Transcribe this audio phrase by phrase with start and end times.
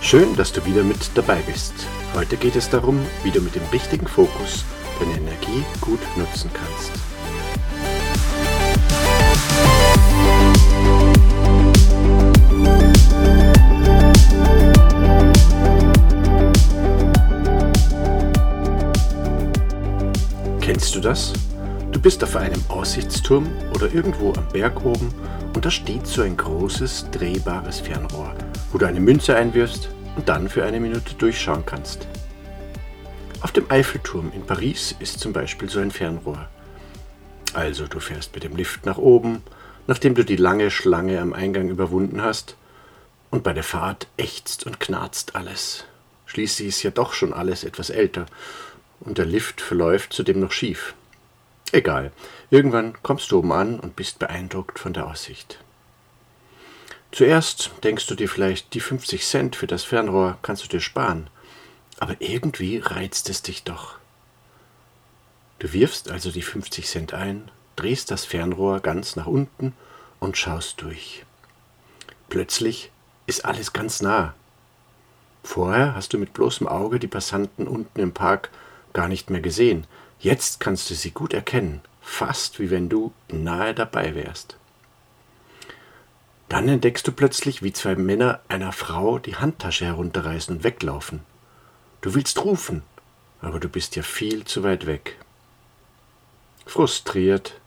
[0.00, 1.74] Schön, dass du wieder mit dabei bist.
[2.14, 4.64] Heute geht es darum, wie du mit dem richtigen Fokus
[4.98, 6.92] deine Energie gut nutzen kannst.
[20.60, 21.32] Kennst du das?
[21.92, 25.12] Du bist auf einem Aussichtsturm oder irgendwo am Berg oben
[25.54, 28.32] und da steht so ein großes, drehbares Fernrohr,
[28.72, 32.06] wo du eine Münze einwirfst und dann für eine Minute durchschauen kannst.
[33.40, 36.48] Auf dem Eiffelturm in Paris ist zum Beispiel so ein Fernrohr.
[37.54, 39.42] Also du fährst mit dem Lift nach oben,
[39.86, 42.56] nachdem du die lange Schlange am Eingang überwunden hast,
[43.30, 45.84] und bei der Fahrt ächzt und knarzt alles.
[46.26, 48.26] Schließlich ist ja doch schon alles etwas älter,
[49.00, 50.94] und der Lift verläuft zudem noch schief.
[51.72, 52.12] Egal,
[52.50, 55.58] irgendwann kommst du oben an und bist beeindruckt von der Aussicht.
[57.10, 61.28] Zuerst denkst du dir vielleicht, die 50 Cent für das Fernrohr kannst du dir sparen,
[61.98, 63.98] aber irgendwie reizt es dich doch.
[65.58, 69.72] Du wirfst also die 50 Cent ein, drehst das Fernrohr ganz nach unten
[70.20, 71.24] und schaust durch.
[72.28, 72.90] Plötzlich
[73.26, 74.34] ist alles ganz nah.
[75.42, 78.50] Vorher hast du mit bloßem Auge die Passanten unten im Park
[78.92, 79.86] gar nicht mehr gesehen.
[80.20, 84.57] Jetzt kannst du sie gut erkennen, fast wie wenn du nahe dabei wärst.
[86.48, 91.20] Dann entdeckst du plötzlich, wie zwei Männer einer Frau die Handtasche herunterreißen und weglaufen.
[92.00, 92.82] Du willst rufen,
[93.42, 95.16] aber du bist ja viel zu weit weg.
[96.64, 97.60] Frustriert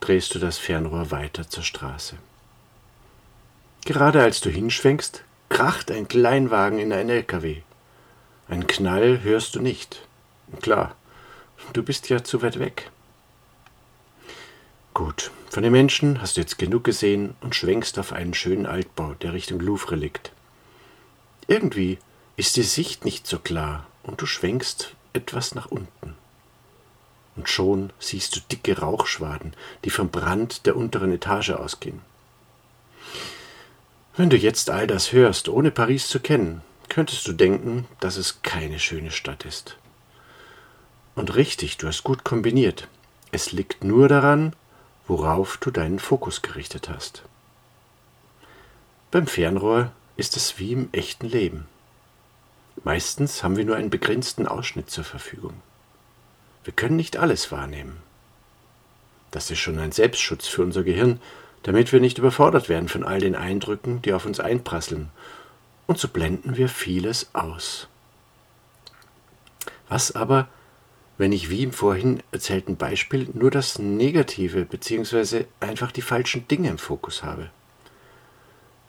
[0.00, 2.16] drehst du das Fernrohr weiter zur Straße.
[3.84, 7.62] Gerade als du hinschwenkst, kracht ein Kleinwagen in ein LKW.
[8.48, 10.06] Ein Knall hörst du nicht.
[10.62, 10.94] Klar,
[11.72, 12.90] du bist ja zu weit weg.
[15.50, 19.32] Von den Menschen hast du jetzt genug gesehen und schwenkst auf einen schönen Altbau, der
[19.32, 20.32] Richtung Louvre liegt.
[21.46, 21.98] Irgendwie
[22.36, 26.14] ist die Sicht nicht so klar und du schwenkst etwas nach unten.
[27.34, 29.54] Und schon siehst du dicke Rauchschwaden,
[29.84, 32.02] die vom Brand der unteren Etage ausgehen.
[34.16, 38.42] Wenn du jetzt all das hörst, ohne Paris zu kennen, könntest du denken, dass es
[38.42, 39.76] keine schöne Stadt ist.
[41.14, 42.88] Und richtig, du hast gut kombiniert.
[43.30, 44.54] Es liegt nur daran,
[45.08, 47.22] worauf du deinen Fokus gerichtet hast.
[49.10, 51.66] Beim Fernrohr ist es wie im echten Leben.
[52.84, 55.54] Meistens haben wir nur einen begrenzten Ausschnitt zur Verfügung.
[56.62, 57.96] Wir können nicht alles wahrnehmen.
[59.30, 61.20] Das ist schon ein Selbstschutz für unser Gehirn,
[61.62, 65.10] damit wir nicht überfordert werden von all den Eindrücken, die auf uns einprasseln,
[65.86, 67.88] und so blenden wir vieles aus.
[69.88, 70.48] Was aber,
[71.18, 75.44] wenn ich wie im vorhin erzählten Beispiel nur das Negative bzw.
[75.60, 77.50] einfach die falschen Dinge im Fokus habe.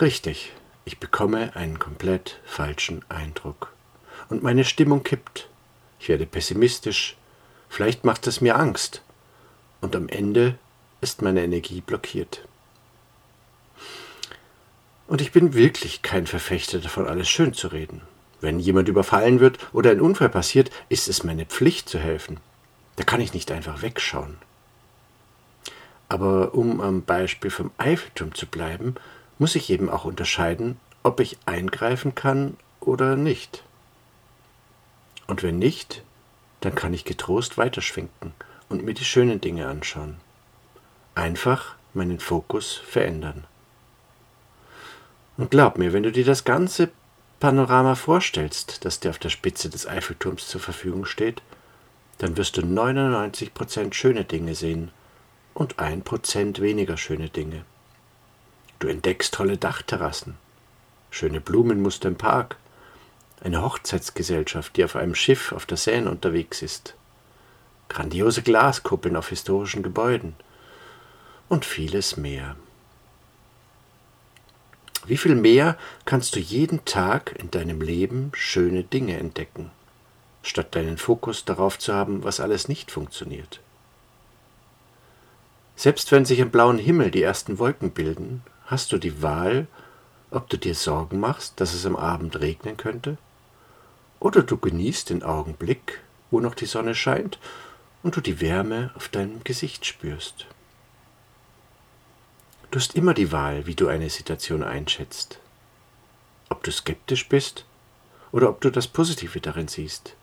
[0.00, 0.52] Richtig,
[0.84, 3.72] ich bekomme einen komplett falschen Eindruck.
[4.28, 5.48] Und meine Stimmung kippt.
[6.00, 7.16] Ich werde pessimistisch.
[7.68, 9.02] Vielleicht macht es mir Angst.
[9.80, 10.58] Und am Ende
[11.00, 12.46] ist meine Energie blockiert.
[15.06, 18.02] Und ich bin wirklich kein Verfechter davon, alles schön zu reden.
[18.40, 22.38] Wenn jemand überfallen wird oder ein Unfall passiert, ist es meine Pflicht zu helfen.
[22.96, 24.36] Da kann ich nicht einfach wegschauen.
[26.08, 28.94] Aber um am Beispiel vom Eiffelturm zu bleiben,
[29.38, 33.62] muss ich eben auch unterscheiden, ob ich eingreifen kann oder nicht.
[35.26, 36.02] Und wenn nicht,
[36.60, 38.32] dann kann ich getrost weiterschwenken
[38.68, 40.16] und mir die schönen Dinge anschauen.
[41.14, 43.44] Einfach meinen Fokus verändern.
[45.36, 46.90] Und glaub mir, wenn du dir das ganze
[47.38, 51.42] Panorama vorstellst, das dir auf der Spitze des Eiffelturms zur Verfügung steht,
[52.18, 54.90] dann wirst du 99% schöne Dinge sehen
[55.52, 57.64] und 1% weniger schöne Dinge.
[58.78, 60.36] Du entdeckst tolle Dachterrassen,
[61.10, 62.56] schöne Blumenmuster im Park,
[63.42, 66.94] eine Hochzeitsgesellschaft, die auf einem Schiff auf der Seine unterwegs ist,
[67.90, 70.34] grandiose Glaskuppeln auf historischen Gebäuden
[71.48, 72.56] und vieles mehr.
[75.06, 79.70] Wie viel mehr kannst du jeden Tag in deinem Leben schöne Dinge entdecken,
[80.42, 83.60] statt deinen Fokus darauf zu haben, was alles nicht funktioniert?
[85.76, 89.68] Selbst wenn sich im blauen Himmel die ersten Wolken bilden, hast du die Wahl,
[90.32, 93.16] ob du dir Sorgen machst, dass es am Abend regnen könnte,
[94.18, 96.00] oder du genießt den Augenblick,
[96.32, 97.38] wo noch die Sonne scheint
[98.02, 100.46] und du die Wärme auf deinem Gesicht spürst.
[102.76, 105.38] Du hast immer die Wahl, wie du eine Situation einschätzt.
[106.50, 107.64] Ob du skeptisch bist
[108.32, 110.14] oder ob du das Positive darin siehst.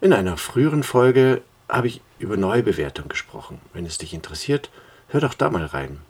[0.00, 3.60] In einer früheren Folge habe ich über Neubewertung gesprochen.
[3.72, 4.70] Wenn es dich interessiert,
[5.06, 6.00] hör doch da mal rein.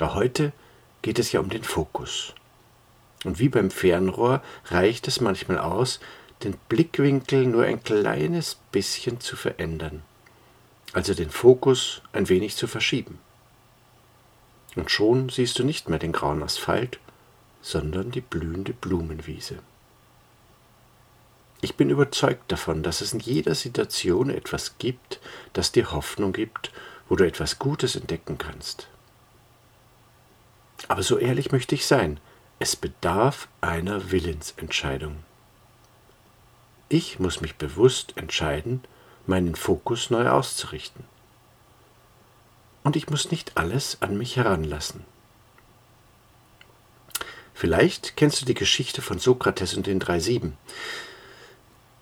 [0.00, 0.50] Aber heute
[1.02, 2.34] geht es ja um den Fokus.
[3.24, 6.00] Und wie beim Fernrohr reicht es manchmal aus,
[6.42, 10.02] den Blickwinkel nur ein kleines bisschen zu verändern,
[10.94, 13.20] also den Fokus ein wenig zu verschieben.
[14.76, 16.98] Und schon siehst du nicht mehr den grauen Asphalt,
[17.62, 19.58] sondern die blühende Blumenwiese.
[21.60, 25.20] Ich bin überzeugt davon, dass es in jeder Situation etwas gibt,
[25.54, 26.70] das dir Hoffnung gibt,
[27.08, 28.88] wo du etwas Gutes entdecken kannst.
[30.88, 32.20] Aber so ehrlich möchte ich sein,
[32.58, 35.16] es bedarf einer Willensentscheidung.
[36.90, 38.82] Ich muss mich bewusst entscheiden,
[39.26, 41.04] meinen Fokus neu auszurichten.
[42.84, 45.04] Und ich muss nicht alles an mich heranlassen.
[47.54, 50.56] Vielleicht kennst du die Geschichte von Sokrates und den drei Sieben.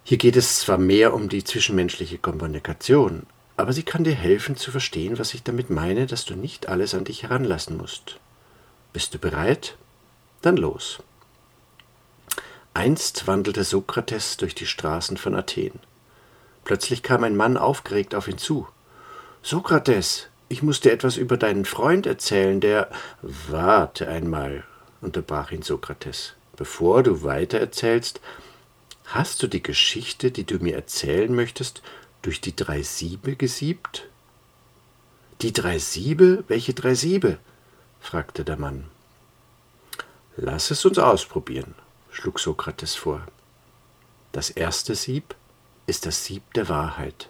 [0.02, 3.26] Hier geht es zwar mehr um die zwischenmenschliche Kommunikation,
[3.56, 6.94] aber sie kann dir helfen zu verstehen, was ich damit meine, dass du nicht alles
[6.94, 8.18] an dich heranlassen musst.
[8.92, 9.76] Bist du bereit?
[10.40, 10.98] Dann los.
[12.74, 15.78] Einst wandelte Sokrates durch die Straßen von Athen.
[16.64, 18.66] Plötzlich kam ein Mann aufgeregt auf ihn zu.
[19.42, 22.90] Sokrates, ich muss dir etwas über deinen Freund erzählen, der.
[23.22, 24.64] Warte einmal,
[25.00, 26.34] unterbrach ihn Sokrates.
[26.56, 28.20] Bevor du weiter erzählst,
[29.06, 31.82] Hast du die Geschichte, die du mir erzählen möchtest,
[32.22, 34.08] durch die drei Siebe gesiebt?
[35.42, 36.44] Die drei Siebe?
[36.48, 37.38] Welche drei Siebe?
[38.00, 38.84] fragte der Mann.
[40.36, 41.74] Lass es uns ausprobieren,
[42.10, 43.26] schlug Sokrates vor.
[44.32, 45.34] Das erste Sieb
[45.86, 47.28] ist das Sieb der Wahrheit.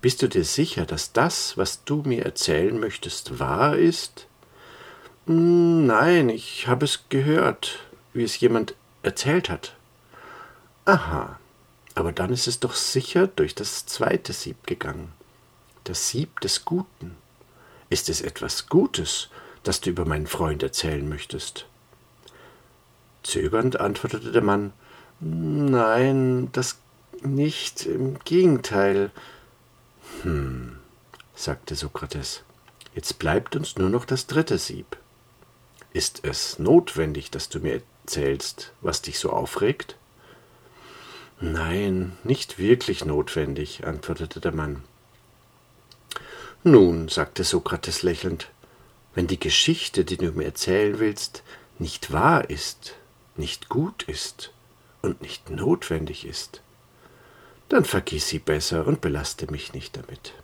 [0.00, 4.26] Bist du dir sicher, dass das, was du mir erzählen möchtest, wahr ist?
[5.26, 7.80] Hm, nein, ich habe es gehört,
[8.14, 9.76] wie es jemand erzählt hat.
[10.86, 11.38] Aha,
[11.94, 15.12] aber dann ist es doch sicher durch das zweite Sieb gegangen.
[15.84, 17.16] Das Sieb des Guten.
[17.90, 19.28] Ist es etwas Gutes,
[19.62, 21.66] das du über meinen Freund erzählen möchtest?
[23.22, 24.72] Zögernd antwortete der Mann,
[25.20, 26.78] Nein, das
[27.20, 29.10] nicht, im Gegenteil.
[30.22, 30.78] Hm,
[31.34, 32.42] sagte Sokrates,
[32.94, 34.96] jetzt bleibt uns nur noch das dritte Sieb.
[35.92, 39.96] Ist es notwendig, dass du mir erzählst, was dich so aufregt?
[41.40, 44.82] Nein, nicht wirklich notwendig, antwortete der Mann.
[46.62, 48.50] Nun, sagte Sokrates lächelnd,
[49.14, 51.42] wenn die Geschichte, die du mir erzählen willst,
[51.78, 52.94] nicht wahr ist,
[53.36, 54.52] nicht gut ist
[55.00, 56.60] und nicht notwendig ist,
[57.70, 60.34] dann vergiss sie besser und belaste mich nicht damit.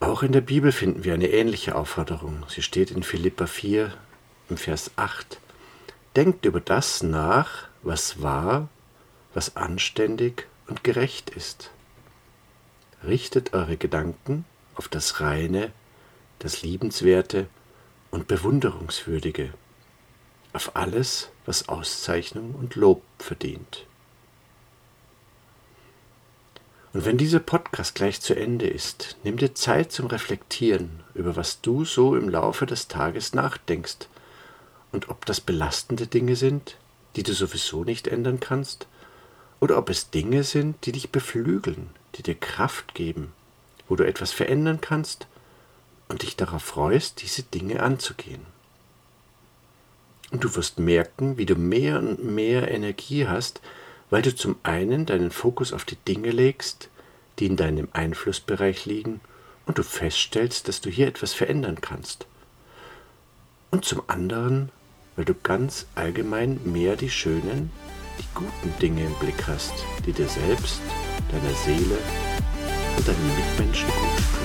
[0.00, 2.44] Auch in der Bibel finden wir eine ähnliche Aufforderung.
[2.48, 3.94] Sie steht in Philippa 4
[4.50, 5.38] im Vers 8.
[6.16, 8.68] Denkt über das nach, was wahr,
[9.32, 11.70] was anständig und gerecht ist.
[13.06, 14.44] Richtet eure Gedanken
[14.74, 15.72] auf das Reine,
[16.40, 17.46] das Liebenswerte
[18.10, 19.54] und Bewunderungswürdige,
[20.52, 23.86] auf alles, was Auszeichnung und Lob verdient.
[26.92, 31.60] Und wenn dieser Podcast gleich zu Ende ist, nimm dir Zeit zum Reflektieren über was
[31.60, 34.08] du so im Laufe des Tages nachdenkst
[34.92, 36.76] und ob das belastende Dinge sind,
[37.16, 38.86] die du sowieso nicht ändern kannst,
[39.60, 43.32] oder ob es Dinge sind, die dich beflügeln, die dir Kraft geben,
[43.88, 45.26] wo du etwas verändern kannst
[46.08, 48.53] und dich darauf freust, diese Dinge anzugehen.
[50.30, 53.60] Und du wirst merken, wie du mehr und mehr Energie hast,
[54.10, 56.88] weil du zum einen deinen Fokus auf die Dinge legst,
[57.38, 59.20] die in deinem Einflussbereich liegen,
[59.66, 62.26] und du feststellst, dass du hier etwas verändern kannst.
[63.70, 64.70] Und zum anderen
[65.16, 67.70] weil du ganz allgemein mehr die schönen,
[68.18, 69.72] die guten Dinge im Blick hast,
[70.06, 70.80] die dir selbst,
[71.30, 71.98] deiner Seele
[72.96, 74.43] und deinen Mitmenschen gut tun.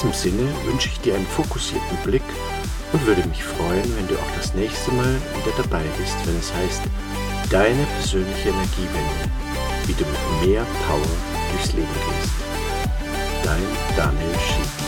[0.00, 2.22] Diesem Sinne wünsche ich dir einen fokussierten Blick
[2.92, 6.52] und würde mich freuen, wenn du auch das nächste Mal wieder dabei bist, wenn es
[6.54, 6.82] heißt,
[7.50, 9.30] deine persönliche Energiewende,
[9.86, 11.02] wie du mit mehr Power
[11.52, 12.32] durchs Leben gehst.
[13.44, 13.62] Dein
[13.96, 14.79] Daniel Schied.